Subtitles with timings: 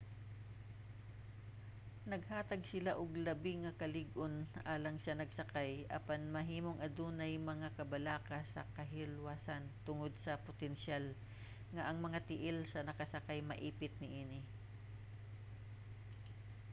[2.11, 4.35] naghatag sila og labi nga kalig-on
[4.75, 11.05] alang sa nagsakay apan mahimong adunay mga kabalaka sa kahilwasan tungod sa potensyal
[11.73, 14.39] nga ang mga tiil sa nagsakay maipit niini